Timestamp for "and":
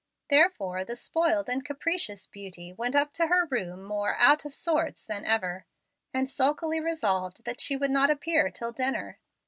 1.47-1.63, 6.11-6.27